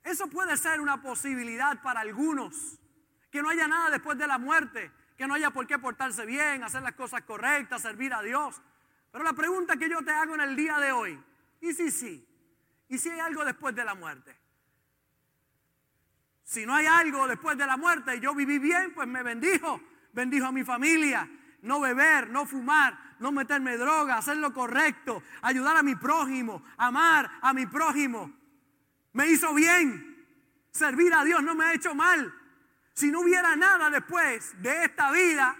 [0.03, 2.77] Eso puede ser una posibilidad para algunos,
[3.31, 6.63] que no haya nada después de la muerte, que no haya por qué portarse bien,
[6.63, 8.61] hacer las cosas correctas, servir a Dios.
[9.11, 11.19] Pero la pregunta que yo te hago en el día de hoy,
[11.61, 12.27] ¿y si sí?
[12.89, 14.40] ¿Y si hay algo después de la muerte?
[16.51, 19.79] Si no hay algo después de la muerte y yo viví bien, pues me bendijo
[20.13, 21.29] bendijo a mi familia.
[21.61, 27.31] No beber, no fumar, no meterme droga, hacer lo correcto, ayudar a mi prójimo, amar
[27.41, 28.31] a mi prójimo.
[29.13, 30.25] Me hizo bien.
[30.71, 32.33] Servir a Dios no me ha hecho mal.
[32.93, 35.55] Si no hubiera nada después de esta vida,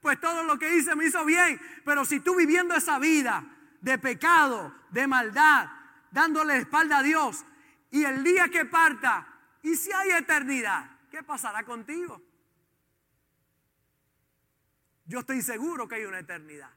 [0.00, 1.60] pues todo lo que hice me hizo bien.
[1.84, 3.44] Pero si tú viviendo esa vida
[3.82, 5.68] de pecado, de maldad,
[6.10, 7.44] dándole espalda a Dios,
[7.90, 9.26] y el día que parta,
[9.62, 12.20] y si hay eternidad, ¿qué pasará contigo?
[15.04, 16.70] Yo estoy seguro que hay una eternidad.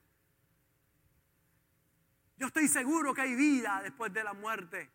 [2.37, 4.89] Yo estoy seguro que hay vida después de la muerte.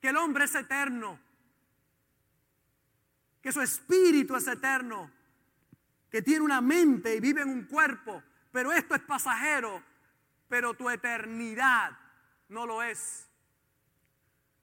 [0.00, 1.18] Que el hombre es eterno.
[3.40, 5.10] Que su espíritu es eterno.
[6.10, 8.22] Que tiene una mente y vive en un cuerpo.
[8.50, 9.82] Pero esto es pasajero.
[10.48, 11.96] Pero tu eternidad
[12.48, 13.28] no lo es.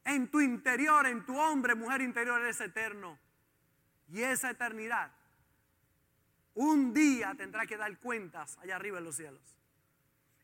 [0.09, 3.19] En tu interior, en tu hombre, mujer interior, eres eterno.
[4.07, 5.11] Y esa eternidad
[6.55, 9.55] un día tendrá que dar cuentas allá arriba en los cielos.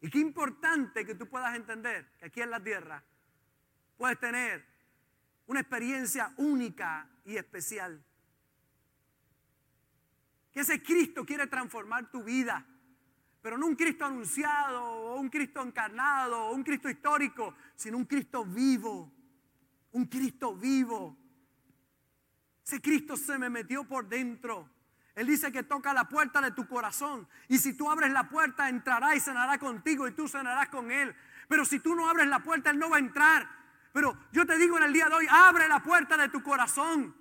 [0.01, 3.03] Y qué importante que tú puedas entender que aquí en la tierra
[3.97, 4.63] puedes tener
[5.47, 7.99] una experiencia única y especial.
[10.51, 12.63] Que ese Cristo quiere transformar tu vida,
[13.41, 18.05] pero no un Cristo anunciado o un Cristo encarnado o un Cristo histórico, sino un
[18.05, 19.11] Cristo vivo,
[19.95, 21.17] un Cristo vivo.
[22.65, 24.69] Ese Cristo se me metió por dentro.
[25.15, 27.27] Él dice que toca la puerta de tu corazón.
[27.47, 31.15] Y si tú abres la puerta, entrará y cenará contigo y tú cenarás con Él.
[31.47, 33.49] Pero si tú no abres la puerta, Él no va a entrar.
[33.93, 37.15] Pero yo te digo en el día de hoy, abre la puerta de tu corazón.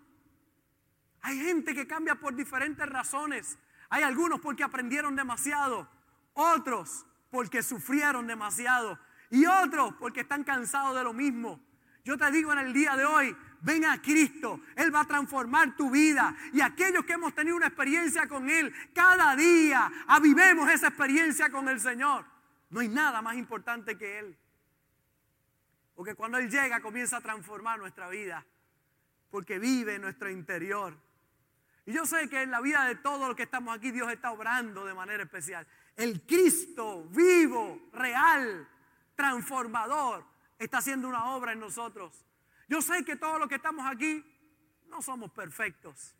[1.20, 3.56] Hay gente que cambia por diferentes razones.
[3.88, 5.88] Hay algunos porque aprendieron demasiado.
[6.32, 8.98] Otros porque sufrieron demasiado.
[9.30, 11.60] Y otros porque están cansados de lo mismo.
[12.04, 15.74] Yo te digo en el día de hoy, Ven a Cristo, Él va a transformar
[15.74, 16.36] tu vida.
[16.52, 21.66] Y aquellos que hemos tenido una experiencia con Él, cada día avivemos esa experiencia con
[21.70, 22.26] el Señor.
[22.68, 24.36] No hay nada más importante que Él.
[25.94, 28.44] Porque cuando Él llega comienza a transformar nuestra vida.
[29.30, 30.94] Porque vive en nuestro interior.
[31.86, 34.30] Y yo sé que en la vida de todos los que estamos aquí Dios está
[34.30, 35.66] obrando de manera especial.
[35.96, 38.68] El Cristo vivo, real,
[39.16, 42.24] transformador, está haciendo una obra en nosotros.
[42.68, 44.24] Yo sé que todos los que estamos aquí
[44.86, 46.14] no somos perfectos.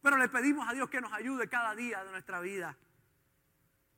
[0.00, 2.76] Pero le pedimos a Dios que nos ayude cada día de nuestra vida.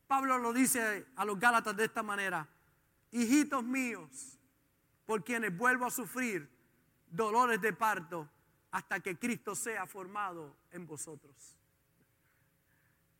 [0.06, 2.46] Pablo lo dice a los Gálatas de esta manera.
[3.10, 4.38] Hijitos míos,
[5.06, 6.50] por quienes vuelvo a sufrir
[7.06, 8.28] dolores de parto
[8.70, 11.56] hasta que Cristo sea formado en vosotros.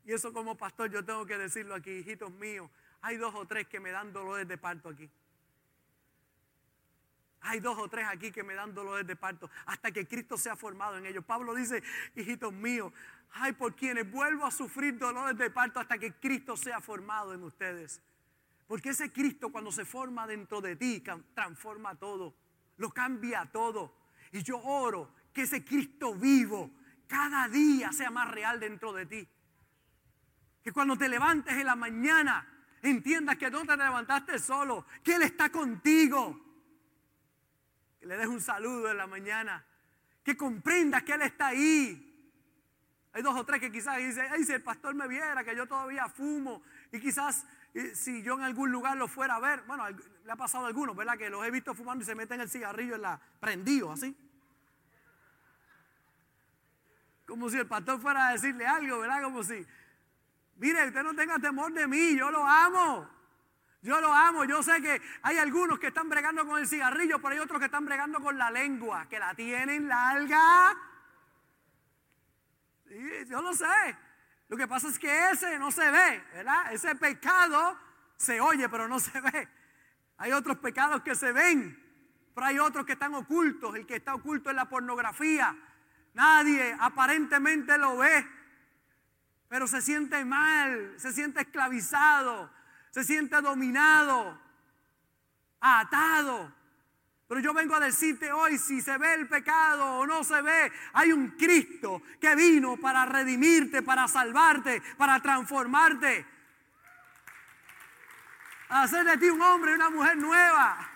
[0.04, 2.70] Y eso como pastor yo tengo que decirlo aquí, hijitos míos,
[3.00, 5.10] hay dos o tres que me dan dolores de parto aquí.
[7.46, 10.56] Hay dos o tres aquí que me dan dolores de parto hasta que Cristo sea
[10.56, 11.24] formado en ellos.
[11.24, 11.82] Pablo dice,
[12.16, 12.90] hijitos míos,
[13.32, 17.42] hay por quienes vuelvo a sufrir dolores de parto hasta que Cristo sea formado en
[17.42, 18.00] ustedes.
[18.66, 22.34] Porque ese Cristo cuando se forma dentro de ti transforma todo,
[22.78, 23.94] lo cambia todo.
[24.32, 26.70] Y yo oro que ese Cristo vivo
[27.06, 29.28] cada día sea más real dentro de ti.
[30.62, 32.48] Que cuando te levantes en la mañana
[32.80, 36.40] entiendas que no te levantaste solo, que Él está contigo.
[38.04, 39.64] Le des un saludo en la mañana.
[40.22, 42.10] Que comprendas que Él está ahí.
[43.12, 45.66] Hay dos o tres que quizás dicen, ay, si el pastor me viera que yo
[45.66, 47.46] todavía fumo y quizás
[47.94, 50.96] si yo en algún lugar lo fuera a ver, bueno, le ha pasado a algunos,
[50.96, 51.16] ¿verdad?
[51.16, 54.16] Que los he visto fumando y se meten el cigarrillo en la prendido, así.
[57.26, 59.22] Como si el pastor fuera a decirle algo, ¿verdad?
[59.22, 59.64] Como si,
[60.56, 63.08] mire, usted no tenga temor de mí, yo lo amo.
[63.84, 67.34] Yo lo amo, yo sé que hay algunos que están bregando con el cigarrillo, pero
[67.34, 70.74] hay otros que están bregando con la lengua, que la tienen larga.
[73.28, 73.96] Yo lo sé.
[74.48, 76.72] Lo que pasa es que ese no se ve, ¿verdad?
[76.72, 77.78] Ese pecado
[78.16, 79.48] se oye, pero no se ve.
[80.16, 81.78] Hay otros pecados que se ven,
[82.34, 83.76] pero hay otros que están ocultos.
[83.76, 85.54] El que está oculto es la pornografía,
[86.14, 88.26] Nadie aparentemente lo ve,
[89.48, 92.50] pero se siente mal, se siente esclavizado,
[92.94, 94.40] se siente dominado,
[95.60, 96.54] atado.
[97.26, 100.70] Pero yo vengo a decirte hoy, si se ve el pecado o no se ve,
[100.92, 106.24] hay un Cristo que vino para redimirte, para salvarte, para transformarte.
[108.68, 110.88] Hacer de ti un hombre y una mujer nueva.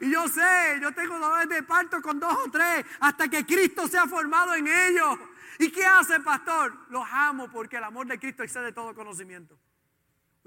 [0.00, 3.86] Y yo sé, yo tengo dolores de parto con dos o tres hasta que Cristo
[3.86, 5.20] se ha formado en ellos.
[5.60, 6.76] ¿Y qué hace, pastor?
[6.90, 9.56] Los amo porque el amor de Cristo excede todo conocimiento.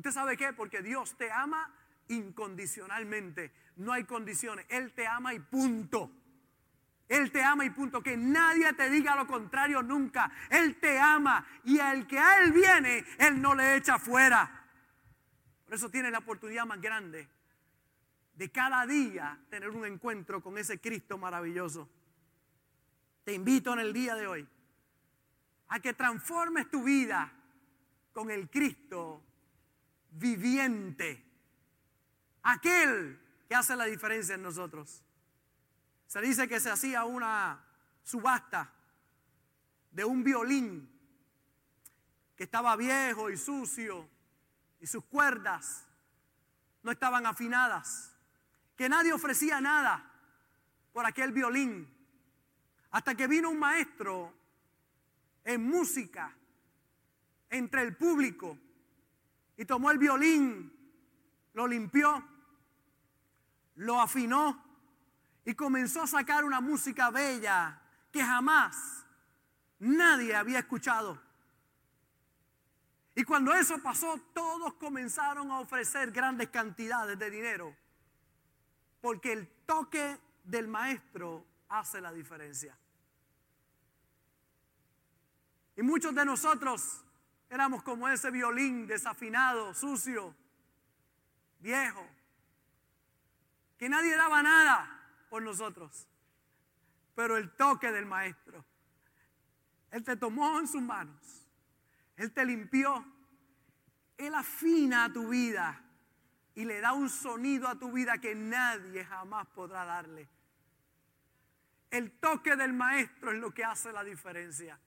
[0.01, 0.51] ¿Usted sabe qué?
[0.51, 1.71] Porque Dios te ama
[2.07, 3.51] incondicionalmente.
[3.75, 4.65] No hay condiciones.
[4.67, 6.09] Él te ama y punto.
[7.07, 8.01] Él te ama y punto.
[8.01, 10.31] Que nadie te diga lo contrario nunca.
[10.49, 14.65] Él te ama y al que a Él viene, Él no le echa fuera.
[15.65, 17.29] Por eso tiene la oportunidad más grande
[18.33, 21.87] de cada día tener un encuentro con ese Cristo maravilloso.
[23.23, 24.47] Te invito en el día de hoy
[25.67, 27.31] a que transformes tu vida
[28.13, 29.25] con el Cristo
[30.11, 31.25] viviente,
[32.43, 35.03] aquel que hace la diferencia en nosotros.
[36.07, 37.63] Se dice que se hacía una
[38.03, 38.71] subasta
[39.91, 40.89] de un violín
[42.35, 44.09] que estaba viejo y sucio
[44.79, 45.87] y sus cuerdas
[46.83, 48.15] no estaban afinadas
[48.75, 50.11] que nadie ofrecía nada
[50.91, 51.87] por aquel violín.
[52.89, 54.33] Hasta que vino un maestro
[55.43, 56.35] en música
[57.49, 58.57] entre el público
[59.57, 60.73] y tomó el violín,
[61.53, 62.23] lo limpió,
[63.75, 64.63] lo afinó
[65.45, 67.81] y comenzó a sacar una música bella
[68.11, 69.05] que jamás
[69.79, 71.21] nadie había escuchado.
[73.15, 77.75] Y cuando eso pasó, todos comenzaron a ofrecer grandes cantidades de dinero
[79.01, 82.77] porque el toque del maestro hace la diferencia.
[85.75, 87.03] Y muchos de nosotros
[87.51, 90.33] éramos como ese violín desafinado, sucio,
[91.59, 92.07] viejo,
[93.77, 94.89] que nadie daba nada
[95.29, 96.07] por nosotros.
[97.13, 98.63] Pero el toque del maestro,
[99.91, 101.45] Él te tomó en sus manos,
[102.15, 103.05] Él te limpió,
[104.17, 105.83] Él afina tu vida
[106.55, 110.29] y le da un sonido a tu vida que nadie jamás podrá darle.
[111.89, 114.79] El toque del maestro es lo que hace la diferencia.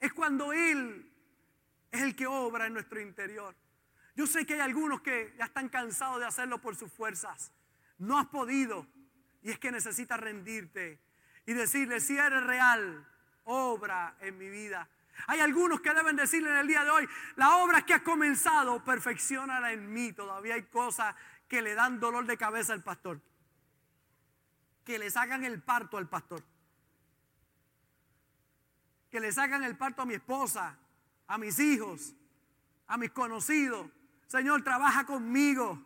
[0.00, 1.12] Es cuando Él
[1.90, 3.54] es el que obra en nuestro interior.
[4.14, 7.52] Yo sé que hay algunos que ya están cansados de hacerlo por sus fuerzas.
[7.98, 8.86] No has podido.
[9.42, 10.98] Y es que necesitas rendirte
[11.44, 13.06] y decirle, si eres real,
[13.44, 14.88] obra en mi vida.
[15.28, 18.82] Hay algunos que deben decirle en el día de hoy, la obra que has comenzado,
[18.84, 20.12] perfeccionala en mí.
[20.12, 21.14] Todavía hay cosas
[21.48, 23.20] que le dan dolor de cabeza al pastor.
[24.84, 26.42] Que le sacan el parto al pastor.
[29.10, 30.76] Que le sacan el parto a mi esposa,
[31.26, 32.14] a mis hijos,
[32.86, 33.90] a mis conocidos.
[34.26, 35.82] Señor, trabaja conmigo.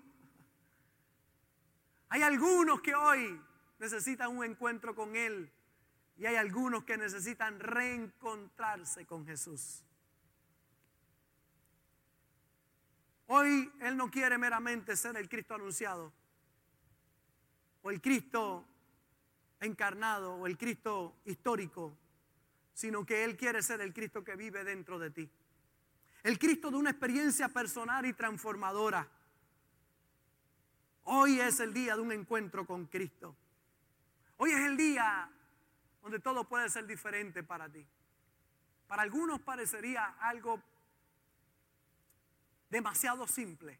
[2.08, 3.40] Hay algunos que hoy
[3.78, 5.50] necesitan un encuentro con Él
[6.16, 9.82] y hay algunos que necesitan reencontrarse con Jesús.
[13.26, 16.12] Hoy Él no quiere meramente ser el Cristo anunciado,
[17.82, 18.66] o el Cristo
[19.60, 21.96] encarnado, o el Cristo histórico,
[22.80, 25.30] sino que Él quiere ser el Cristo que vive dentro de ti.
[26.22, 29.06] El Cristo de una experiencia personal y transformadora.
[31.04, 33.36] Hoy es el día de un encuentro con Cristo.
[34.38, 35.30] Hoy es el día
[36.00, 37.86] donde todo puede ser diferente para ti.
[38.88, 40.62] Para algunos parecería algo
[42.70, 43.78] demasiado simple.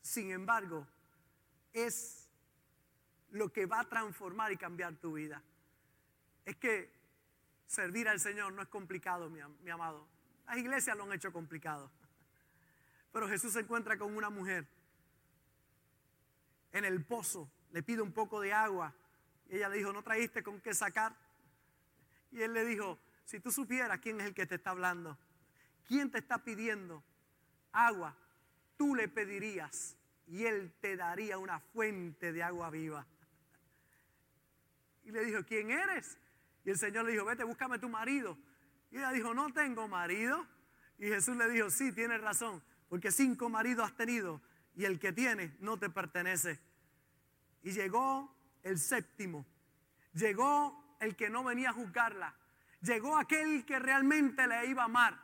[0.00, 0.86] Sin embargo,
[1.72, 2.30] es
[3.30, 5.42] lo que va a transformar y cambiar tu vida.
[6.44, 6.97] Es que
[7.68, 10.08] servir al Señor no es complicado, mi, amado.
[10.46, 11.90] Las iglesias lo han hecho complicado.
[13.12, 14.66] Pero Jesús se encuentra con una mujer
[16.72, 18.92] en el pozo, le pide un poco de agua
[19.48, 21.14] y ella le dijo, ¿no traíste con qué sacar?
[22.30, 25.16] Y él le dijo, si tú supieras quién es el que te está hablando,
[25.86, 27.02] quién te está pidiendo
[27.72, 28.16] agua,
[28.76, 29.96] tú le pedirías
[30.26, 33.06] y él te daría una fuente de agua viva.
[35.04, 36.18] Y le dijo, ¿quién eres?
[36.68, 38.36] Y el Señor le dijo, vete, búscame tu marido.
[38.90, 40.46] Y ella dijo, no tengo marido.
[40.98, 44.42] Y Jesús le dijo, sí, tienes razón, porque cinco maridos has tenido
[44.76, 46.60] y el que tienes no te pertenece.
[47.62, 49.46] Y llegó el séptimo.
[50.12, 52.34] Llegó el que no venía a juzgarla.
[52.82, 55.18] Llegó aquel que realmente le iba a amar.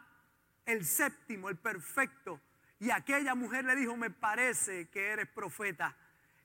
[0.64, 2.40] El séptimo, el perfecto.
[2.80, 5.94] Y aquella mujer le dijo, me parece que eres profeta.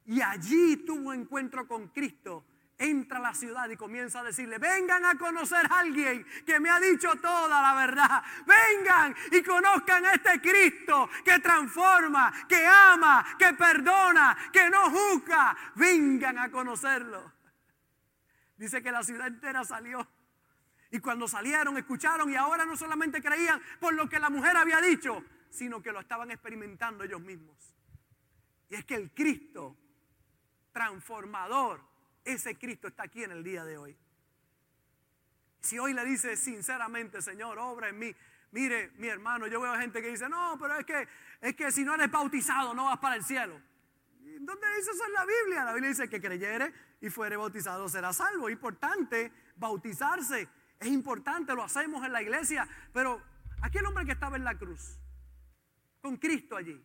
[0.05, 2.43] Y allí tuvo encuentro con Cristo
[2.79, 6.69] entra a la ciudad y comienza a decirle, vengan a conocer a alguien que me
[6.69, 8.23] ha dicho toda la verdad.
[8.47, 15.55] Vengan y conozcan a este Cristo que transforma, que ama, que perdona, que no juzga.
[15.75, 17.33] Vengan a conocerlo.
[18.55, 20.07] Dice que la ciudad entera salió.
[20.91, 24.81] Y cuando salieron, escucharon y ahora no solamente creían por lo que la mujer había
[24.81, 27.75] dicho, sino que lo estaban experimentando ellos mismos.
[28.69, 29.77] Y es que el Cristo
[30.71, 31.88] transformador
[32.23, 33.97] ese Cristo está aquí en el día de hoy.
[35.61, 38.15] Si hoy le dice sinceramente, Señor, obra en mí.
[38.51, 41.07] Mire, mi hermano, yo veo gente que dice, no, pero es que,
[41.41, 43.61] es que si no eres bautizado no vas para el cielo.
[44.39, 45.65] ¿Dónde dice eso en la Biblia?
[45.65, 48.49] La Biblia dice que creyere y fuere bautizado será salvo.
[48.49, 50.47] Importante bautizarse.
[50.79, 52.67] Es importante, lo hacemos en la iglesia.
[52.93, 53.21] Pero
[53.61, 54.97] aquel hombre que estaba en la cruz,
[56.01, 56.81] con Cristo allí,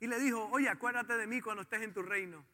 [0.00, 2.44] y le dijo, oye, acuérdate de mí cuando estés en tu reino.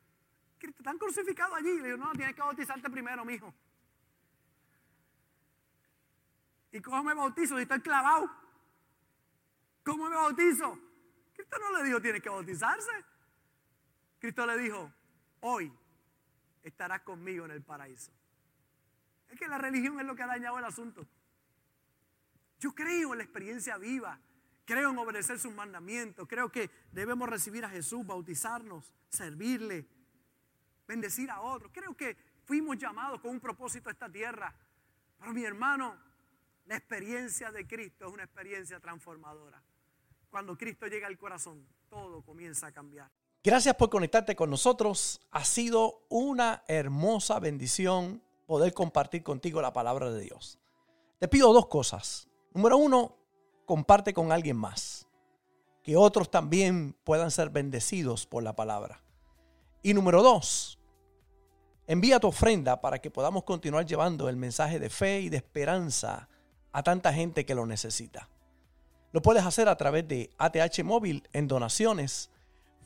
[0.59, 1.79] Cristo, están crucificados allí.
[1.81, 3.55] Le digo, no, tienes que bautizarte primero, mi hijo.
[6.73, 8.31] ¿Y cómo me bautizo si estoy clavado?
[9.83, 10.79] ¿Cómo me bautizo?
[11.35, 12.91] Cristo no le dijo, tienes que bautizarse.
[14.19, 14.93] Cristo le dijo,
[15.41, 15.73] hoy
[16.63, 18.11] estarás conmigo en el paraíso.
[19.29, 21.07] Es que la religión es lo que ha dañado el asunto.
[22.59, 24.19] Yo creo en la experiencia viva,
[24.65, 29.87] creo en obedecer sus mandamientos, creo que debemos recibir a Jesús, bautizarnos, servirle,
[30.87, 31.71] bendecir a otros.
[31.73, 34.55] Creo que fuimos llamados con un propósito a esta tierra.
[35.19, 35.97] Pero mi hermano,
[36.67, 39.63] la experiencia de Cristo es una experiencia transformadora.
[40.31, 43.11] Cuando Cristo llega al corazón, todo comienza a cambiar.
[43.43, 45.21] Gracias por conectarte con nosotros.
[45.31, 50.59] Ha sido una hermosa bendición poder compartir contigo la palabra de Dios.
[51.19, 52.29] Te pido dos cosas.
[52.53, 53.17] Número uno,
[53.65, 55.07] comparte con alguien más.
[55.83, 59.06] Que otros también puedan ser bendecidos por la palabra.
[59.87, 60.81] Y número dos,
[61.87, 66.29] envía tu ofrenda para que podamos continuar llevando el mensaje de fe y de esperanza
[66.73, 68.29] a tanta gente que lo necesita.
[69.13, 72.31] Lo puedes hacer a través de ATH Móvil en donaciones,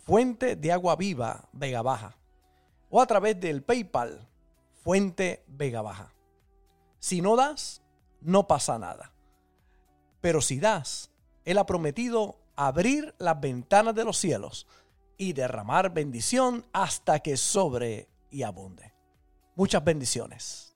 [0.05, 2.19] Fuente de Agua Viva Vega Baja,
[2.91, 4.29] o a través del PayPal,
[4.85, 6.13] Fuente Vega Baja.
[6.99, 7.81] Si no das,
[8.21, 9.15] no pasa nada.
[10.21, 11.11] Pero si das,
[11.47, 14.67] Él ha prometido abrir las ventanas de los cielos
[15.21, 18.95] y derramar bendición hasta que sobre y abunde.
[19.55, 20.70] Muchas bendiciones.